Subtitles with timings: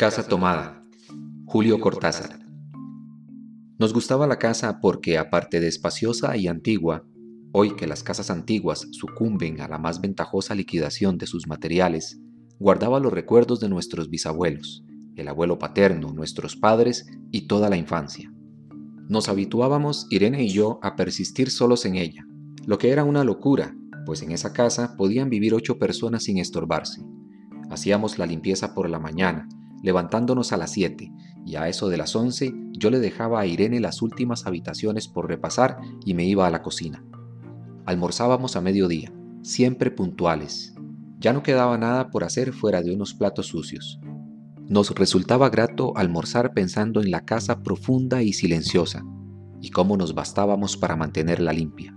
[0.00, 0.82] Casa tomada.
[1.44, 2.40] Julio Cortázar.
[3.78, 7.04] Nos gustaba la casa porque, aparte de espaciosa y antigua,
[7.52, 12.18] hoy que las casas antiguas sucumben a la más ventajosa liquidación de sus materiales,
[12.58, 14.86] guardaba los recuerdos de nuestros bisabuelos,
[15.16, 18.32] el abuelo paterno, nuestros padres y toda la infancia.
[19.10, 22.26] Nos habituábamos, Irene y yo, a persistir solos en ella,
[22.64, 23.76] lo que era una locura,
[24.06, 27.02] pues en esa casa podían vivir ocho personas sin estorbarse.
[27.68, 29.46] Hacíamos la limpieza por la mañana,
[29.82, 31.12] levantándonos a las 7,
[31.46, 35.28] y a eso de las 11 yo le dejaba a Irene las últimas habitaciones por
[35.28, 37.04] repasar y me iba a la cocina.
[37.86, 39.12] Almorzábamos a mediodía,
[39.42, 40.74] siempre puntuales.
[41.18, 44.00] Ya no quedaba nada por hacer fuera de unos platos sucios.
[44.68, 49.04] Nos resultaba grato almorzar pensando en la casa profunda y silenciosa,
[49.60, 51.96] y cómo nos bastábamos para mantenerla limpia.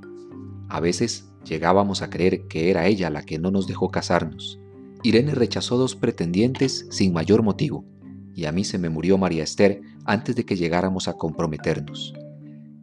[0.70, 4.60] A veces llegábamos a creer que era ella la que no nos dejó casarnos,
[5.04, 7.86] Irene rechazó dos pretendientes sin mayor motivo,
[8.34, 12.14] y a mí se me murió María Esther antes de que llegáramos a comprometernos.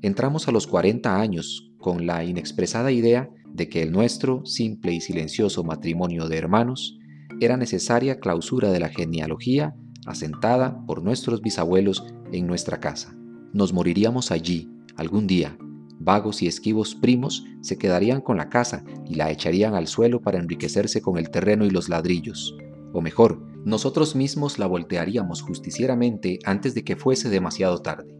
[0.02, 5.00] Entramos a los 40 años con la inexpresada idea de que el nuestro, simple y
[5.00, 6.98] silencioso matrimonio de hermanos,
[7.40, 9.74] era necesaria clausura de la genealogía
[10.06, 13.16] asentada por nuestros bisabuelos en nuestra casa.
[13.52, 15.56] Nos moriríamos allí, algún día,
[16.00, 20.38] vagos y esquivos primos se quedarían con la casa y la echarían al suelo para
[20.38, 22.56] enriquecerse con el terreno y los ladrillos.
[22.92, 28.18] O mejor, nosotros mismos la voltearíamos justicieramente antes de que fuese demasiado tarde.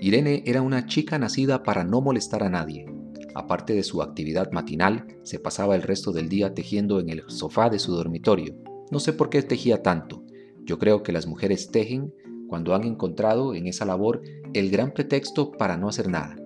[0.00, 2.86] Irene era una chica nacida para no molestar a nadie.
[3.34, 7.68] Aparte de su actividad matinal, se pasaba el resto del día tejiendo en el sofá
[7.68, 8.56] de su dormitorio.
[8.90, 10.24] No sé por qué tejía tanto.
[10.64, 12.14] Yo creo que las mujeres tejen
[12.48, 14.22] cuando han encontrado en esa labor
[14.54, 16.39] el gran pretexto para no hacer nada.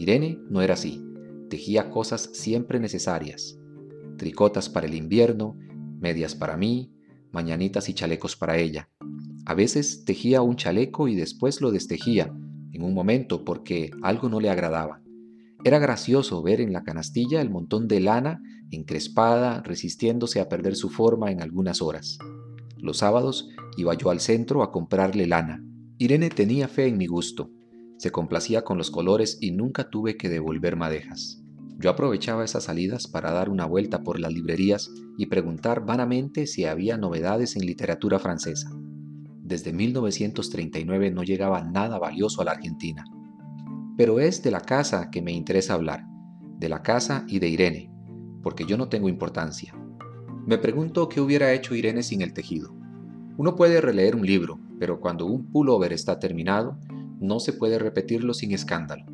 [0.00, 1.04] Irene no era así.
[1.50, 3.58] Tejía cosas siempre necesarias.
[4.16, 5.58] Tricotas para el invierno,
[6.00, 6.90] medias para mí,
[7.32, 8.88] mañanitas y chalecos para ella.
[9.44, 12.32] A veces tejía un chaleco y después lo destejía,
[12.72, 15.02] en un momento porque algo no le agradaba.
[15.64, 18.40] Era gracioso ver en la canastilla el montón de lana
[18.70, 22.16] encrespada resistiéndose a perder su forma en algunas horas.
[22.78, 25.62] Los sábados iba yo al centro a comprarle lana.
[25.98, 27.50] Irene tenía fe en mi gusto.
[28.00, 31.42] Se complacía con los colores y nunca tuve que devolver madejas.
[31.78, 36.64] Yo aprovechaba esas salidas para dar una vuelta por las librerías y preguntar vanamente si
[36.64, 38.70] había novedades en literatura francesa.
[39.42, 43.04] Desde 1939 no llegaba nada valioso a la Argentina.
[43.98, 46.06] Pero es de la casa que me interesa hablar,
[46.56, 47.92] de la casa y de Irene,
[48.42, 49.74] porque yo no tengo importancia.
[50.46, 52.74] Me pregunto qué hubiera hecho Irene sin el tejido.
[53.36, 56.78] Uno puede releer un libro, pero cuando un pullover está terminado,
[57.20, 59.04] no se puede repetirlo sin escándalo.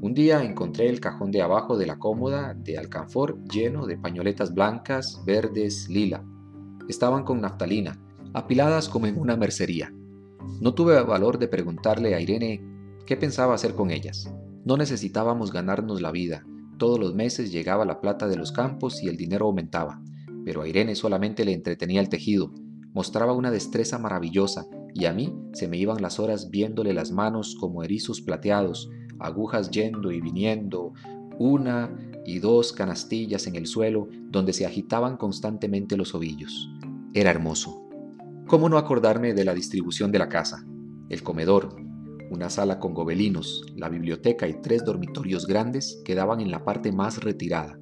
[0.00, 4.54] Un día encontré el cajón de abajo de la cómoda de alcanfor lleno de pañoletas
[4.54, 6.24] blancas, verdes, lila.
[6.88, 7.98] Estaban con naftalina,
[8.32, 9.92] apiladas como en una mercería.
[10.60, 12.64] No tuve valor de preguntarle a Irene
[13.04, 14.32] qué pensaba hacer con ellas.
[14.64, 16.46] No necesitábamos ganarnos la vida.
[16.78, 20.00] Todos los meses llegaba la plata de los campos y el dinero aumentaba.
[20.46, 22.54] Pero a Irene solamente le entretenía el tejido.
[22.94, 27.56] Mostraba una destreza maravillosa y a mí se me iban las horas viéndole las manos
[27.58, 30.92] como erizos plateados, agujas yendo y viniendo,
[31.38, 31.96] una
[32.26, 36.68] y dos canastillas en el suelo donde se agitaban constantemente los ovillos.
[37.14, 37.88] Era hermoso.
[38.46, 40.66] ¿Cómo no acordarme de la distribución de la casa?
[41.08, 41.76] El comedor,
[42.30, 47.22] una sala con gobelinos, la biblioteca y tres dormitorios grandes quedaban en la parte más
[47.22, 47.78] retirada,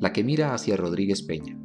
[0.00, 1.58] la que mira hacia Rodríguez Peña.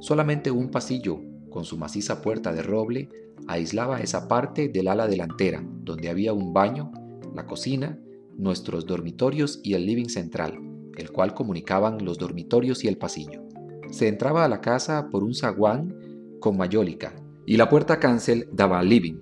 [0.00, 1.20] Solamente un pasillo,
[1.54, 3.08] con su maciza puerta de roble,
[3.46, 6.90] aislaba esa parte del ala delantera, donde había un baño,
[7.32, 7.96] la cocina,
[8.36, 10.58] nuestros dormitorios y el living central,
[10.98, 13.44] el cual comunicaban los dormitorios y el pasillo.
[13.92, 15.94] Se entraba a la casa por un zaguán
[16.40, 17.14] con mayólica
[17.46, 19.20] y la puerta cancel daba al living,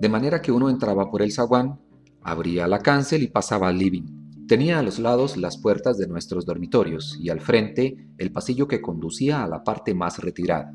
[0.00, 1.78] de manera que uno entraba por el zaguán,
[2.22, 4.46] abría la cancel y pasaba al living.
[4.48, 8.82] Tenía a los lados las puertas de nuestros dormitorios y al frente el pasillo que
[8.82, 10.74] conducía a la parte más retirada.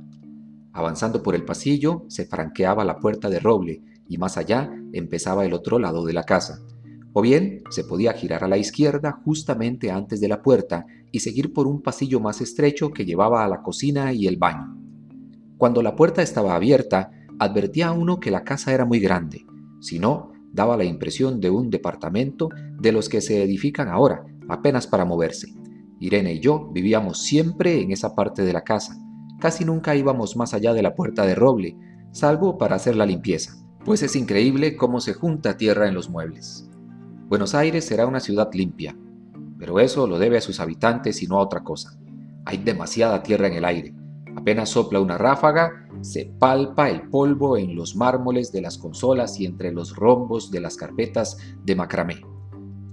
[0.77, 5.53] Avanzando por el pasillo se franqueaba la puerta de roble y más allá empezaba el
[5.53, 6.61] otro lado de la casa.
[7.13, 11.51] O bien se podía girar a la izquierda justamente antes de la puerta y seguir
[11.51, 14.77] por un pasillo más estrecho que llevaba a la cocina y el baño.
[15.57, 17.09] Cuando la puerta estaba abierta,
[17.39, 19.47] advertía a uno que la casa era muy grande,
[19.79, 22.49] si no, daba la impresión de un departamento
[22.79, 25.55] de los que se edifican ahora, apenas para moverse.
[25.99, 28.95] Irene y yo vivíamos siempre en esa parte de la casa,
[29.39, 31.77] casi nunca íbamos más allá de la puerta de roble,
[32.11, 33.55] salvo para hacer la limpieza,
[33.85, 36.69] pues es increíble cómo se junta tierra en los muebles.
[37.27, 38.95] Buenos Aires será una ciudad limpia,
[39.57, 41.97] pero eso lo debe a sus habitantes y no a otra cosa.
[42.45, 43.93] Hay demasiada tierra en el aire.
[44.35, 49.45] Apenas sopla una ráfaga se palpa el polvo en los mármoles de las consolas y
[49.45, 52.21] entre los rombos de las carpetas de macramé.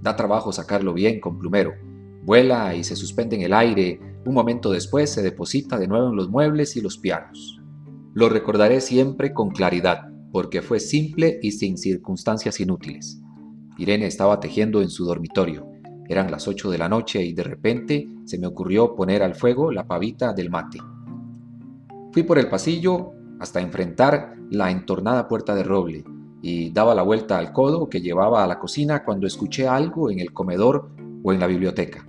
[0.01, 1.73] Da trabajo sacarlo bien con plumero.
[2.25, 3.99] Vuela y se suspende en el aire.
[4.25, 7.61] Un momento después se deposita de nuevo en los muebles y los pianos.
[8.15, 13.21] Lo recordaré siempre con claridad, porque fue simple y sin circunstancias inútiles.
[13.77, 15.67] Irene estaba tejiendo en su dormitorio.
[16.09, 19.71] Eran las 8 de la noche y de repente se me ocurrió poner al fuego
[19.71, 20.79] la pavita del mate.
[22.11, 26.03] Fui por el pasillo hasta enfrentar la entornada puerta de roble
[26.41, 30.19] y daba la vuelta al codo que llevaba a la cocina cuando escuché algo en
[30.19, 30.89] el comedor
[31.23, 32.03] o en la biblioteca.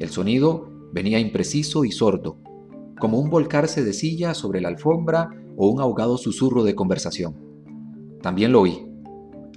[0.00, 2.38] El sonido venía impreciso y sordo,
[3.00, 7.36] como un volcarse de silla sobre la alfombra o un ahogado susurro de conversación.
[8.22, 8.86] También lo oí.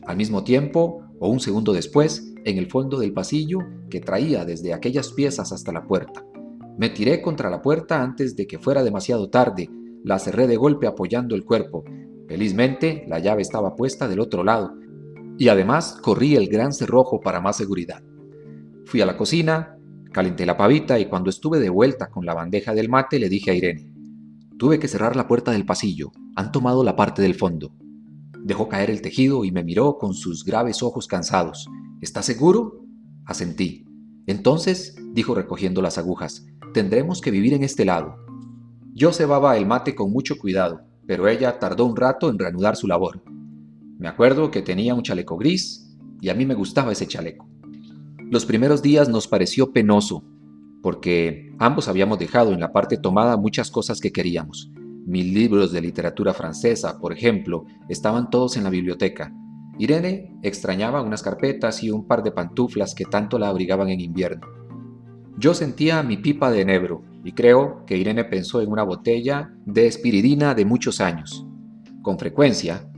[0.05, 3.59] Al mismo tiempo, o un segundo después, en el fondo del pasillo
[3.89, 6.25] que traía desde aquellas piezas hasta la puerta.
[6.77, 9.69] Me tiré contra la puerta antes de que fuera demasiado tarde,
[10.03, 11.83] la cerré de golpe apoyando el cuerpo.
[12.27, 14.73] Felizmente la llave estaba puesta del otro lado,
[15.37, 18.01] y además corrí el gran cerrojo para más seguridad.
[18.85, 19.77] Fui a la cocina,
[20.11, 23.51] calenté la pavita y cuando estuve de vuelta con la bandeja del mate le dije
[23.51, 23.91] a Irene,
[24.57, 27.73] tuve que cerrar la puerta del pasillo, han tomado la parte del fondo.
[28.43, 31.67] Dejó caer el tejido y me miró con sus graves ojos cansados.
[32.01, 32.85] ¿Estás seguro?
[33.25, 33.85] Asentí.
[34.27, 38.15] Entonces, dijo recogiendo las agujas, tendremos que vivir en este lado.
[38.93, 42.87] Yo cebaba el mate con mucho cuidado, pero ella tardó un rato en reanudar su
[42.87, 43.23] labor.
[43.97, 47.50] Me acuerdo que tenía un chaleco gris y a mí me gustaba ese chaleco.
[48.31, 50.23] Los primeros días nos pareció penoso,
[50.81, 54.71] porque ambos habíamos dejado en la parte tomada muchas cosas que queríamos.
[55.05, 59.33] Mis libros de literatura francesa, por ejemplo, estaban todos en la biblioteca,
[59.77, 64.47] Irene extrañaba unas carpetas y un par de pantuflas que tanto la abrigaban en invierno.
[65.37, 69.87] Yo sentía mi pipa de enebro y creo que Irene pensó en una botella de
[69.87, 71.45] espiridina de muchos años.
[72.01, 72.89] Con frecuencia,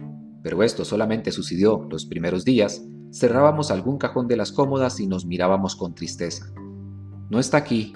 [0.44, 5.26] pero esto solamente sucedió los primeros días, cerrábamos algún cajón de las cómodas y nos
[5.26, 6.52] mirábamos con tristeza.
[7.30, 7.94] No está aquí,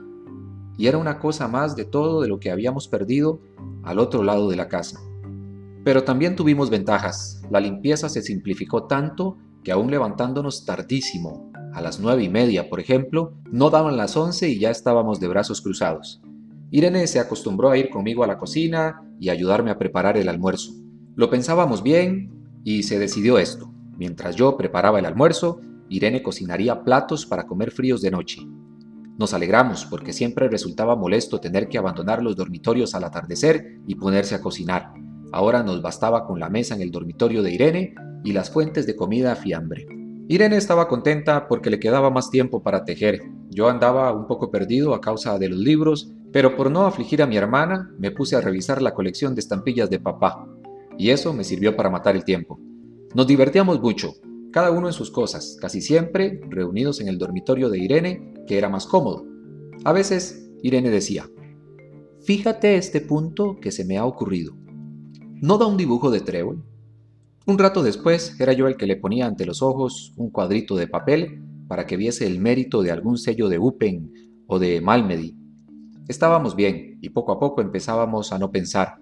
[0.77, 3.41] y era una cosa más de todo de lo que habíamos perdido
[3.83, 4.99] al otro lado de la casa.
[5.83, 7.41] Pero también tuvimos ventajas.
[7.49, 12.79] La limpieza se simplificó tanto que aún levantándonos tardísimo, a las nueve y media por
[12.79, 16.21] ejemplo, no daban las once y ya estábamos de brazos cruzados.
[16.69, 20.73] Irene se acostumbró a ir conmigo a la cocina y ayudarme a preparar el almuerzo.
[21.15, 23.71] Lo pensábamos bien y se decidió esto.
[23.97, 25.59] Mientras yo preparaba el almuerzo,
[25.89, 28.41] Irene cocinaría platos para comer fríos de noche.
[29.17, 34.35] Nos alegramos porque siempre resultaba molesto tener que abandonar los dormitorios al atardecer y ponerse
[34.35, 34.93] a cocinar.
[35.31, 38.95] Ahora nos bastaba con la mesa en el dormitorio de Irene y las fuentes de
[38.95, 39.87] comida a fiambre.
[40.29, 43.21] Irene estaba contenta porque le quedaba más tiempo para tejer.
[43.49, 47.27] Yo andaba un poco perdido a causa de los libros, pero por no afligir a
[47.27, 50.45] mi hermana, me puse a revisar la colección de estampillas de papá,
[50.97, 52.59] y eso me sirvió para matar el tiempo.
[53.15, 54.13] Nos divertíamos mucho,
[54.51, 58.69] cada uno en sus cosas, casi siempre reunidos en el dormitorio de Irene, que era
[58.69, 59.25] más cómodo.
[59.85, 61.29] A veces, Irene decía,
[62.21, 64.53] Fíjate este punto que se me ha ocurrido.
[65.41, 66.65] ¿No da un dibujo de trébol?
[67.45, 70.87] Un rato después era yo el que le ponía ante los ojos un cuadrito de
[70.87, 74.11] papel para que viese el mérito de algún sello de Upen
[74.47, 75.37] o de Malmedy.
[76.07, 78.95] Estábamos bien y poco a poco empezábamos a no pensar.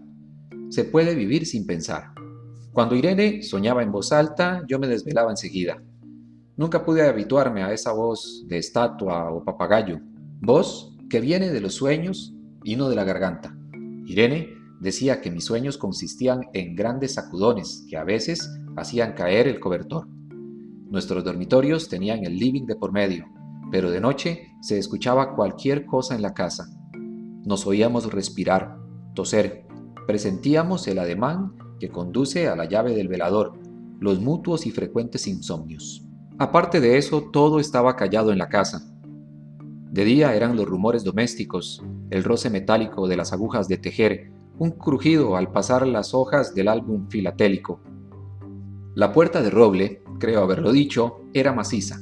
[0.69, 2.13] Se puede vivir sin pensar.
[2.75, 5.81] Cuando Irene soñaba en voz alta, yo me desvelaba enseguida.
[6.55, 9.99] Nunca pude habituarme a esa voz de estatua o papagayo,
[10.41, 13.57] voz que viene de los sueños y no de la garganta.
[14.05, 19.59] Irene Decía que mis sueños consistían en grandes sacudones que a veces hacían caer el
[19.59, 20.07] cobertor.
[20.89, 23.25] Nuestros dormitorios tenían el living de por medio,
[23.71, 26.67] pero de noche se escuchaba cualquier cosa en la casa.
[27.45, 28.77] Nos oíamos respirar,
[29.13, 29.65] toser,
[30.05, 33.53] presentíamos el ademán que conduce a la llave del velador,
[33.99, 36.05] los mutuos y frecuentes insomnios.
[36.37, 38.91] Aparte de eso, todo estaba callado en la casa.
[39.91, 44.71] De día eran los rumores domésticos, el roce metálico de las agujas de tejer, un
[44.71, 47.81] crujido al pasar las hojas del álbum filatélico.
[48.93, 51.99] La puerta de roble, creo haberlo dicho, era maciza.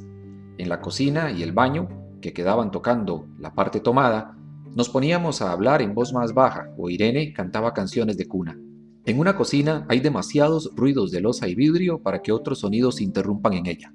[0.58, 1.90] En la cocina y el baño,
[2.22, 4.38] que quedaban tocando la parte tomada,
[4.76, 8.58] nos poníamos a hablar en voz más baja o Irene cantaba canciones de cuna.
[9.06, 13.52] En una cocina hay demasiados ruidos de losa y vidrio para que otros sonidos interrumpan
[13.52, 13.94] en ella.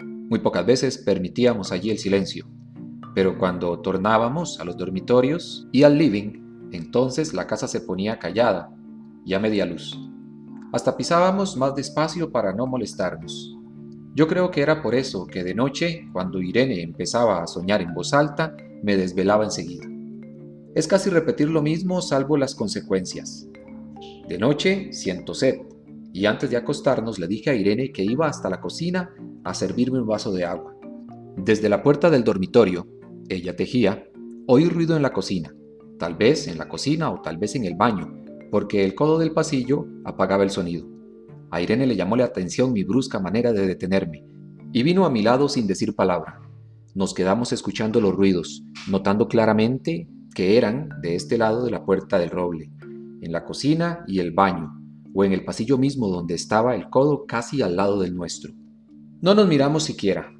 [0.00, 2.46] Muy pocas veces permitíamos allí el silencio,
[3.14, 8.70] pero cuando tornábamos a los dormitorios y al living, entonces la casa se ponía callada
[9.26, 10.00] y a media luz.
[10.72, 13.54] Hasta pisábamos más despacio para no molestarnos.
[14.14, 17.92] Yo creo que era por eso que de noche, cuando Irene empezaba a soñar en
[17.92, 19.86] voz alta, me desvelaba enseguida.
[20.74, 23.46] Es casi repetir lo mismo salvo las consecuencias.
[24.28, 25.62] De noche siento sed,
[26.12, 29.10] y antes de acostarnos le dije a Irene que iba hasta la cocina
[29.42, 30.76] a servirme un vaso de agua.
[31.38, 32.86] Desde la puerta del dormitorio,
[33.30, 34.06] ella tejía,
[34.46, 35.54] oí ruido en la cocina,
[35.98, 39.32] tal vez en la cocina o tal vez en el baño, porque el codo del
[39.32, 40.86] pasillo apagaba el sonido.
[41.50, 44.26] A Irene le llamó la atención mi brusca manera de detenerme,
[44.72, 46.42] y vino a mi lado sin decir palabra.
[46.94, 52.18] Nos quedamos escuchando los ruidos, notando claramente que eran de este lado de la puerta
[52.18, 52.70] del roble,
[53.20, 54.80] en la cocina y el baño,
[55.14, 58.52] o en el pasillo mismo donde estaba el codo casi al lado del nuestro.
[59.20, 60.32] No nos miramos siquiera.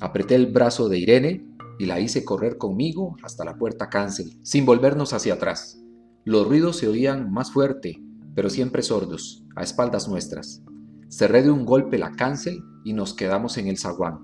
[0.00, 1.46] Apreté el brazo de Irene
[1.78, 5.82] y la hice correr conmigo hasta la puerta cancel, sin volvernos hacia atrás.
[6.24, 8.02] Los ruidos se oían más fuerte,
[8.34, 10.62] pero siempre sordos, a espaldas nuestras.
[11.08, 14.20] Cerré de un golpe la cancel y nos quedamos en el zaguán.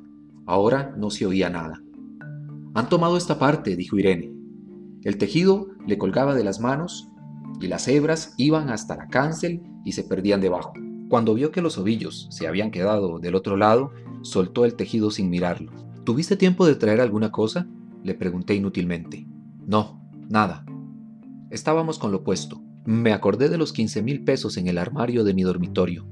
[0.46, 1.82] Ahora no se oía nada.
[2.74, 4.32] Han tomado esta parte, dijo Irene.
[5.02, 7.08] El tejido le colgaba de las manos
[7.60, 10.72] y las hebras iban hasta la cancel y se perdían debajo.
[11.08, 15.30] Cuando vio que los ovillos se habían quedado del otro lado, soltó el tejido sin
[15.30, 15.72] mirarlo.
[16.04, 17.66] ¿Tuviste tiempo de traer alguna cosa?
[18.02, 19.26] Le pregunté inútilmente.
[19.66, 20.64] No, nada.
[21.50, 22.60] Estábamos con lo puesto.
[22.84, 26.06] Me acordé de los 15 mil pesos en el armario de mi dormitorio.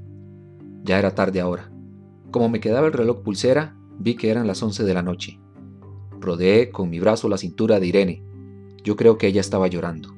[0.83, 1.71] Ya era tarde ahora.
[2.31, 5.39] Como me quedaba el reloj pulsera, vi que eran las 11 de la noche.
[6.19, 8.23] Rodeé con mi brazo la cintura de Irene.
[8.83, 10.14] Yo creo que ella estaba llorando.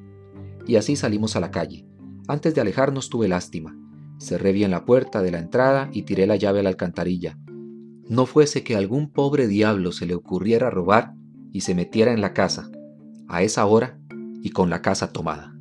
[0.68, 1.84] Y así salimos a la calle.
[2.28, 3.76] Antes de alejarnos tuve lástima.
[4.20, 7.36] Cerré bien la puerta de la entrada y tiré la llave a la alcantarilla.
[8.08, 11.14] No fuese que algún pobre diablo se le ocurriera robar
[11.52, 12.70] y se metiera en la casa,
[13.28, 13.98] a esa hora
[14.42, 15.57] y con la casa tomada.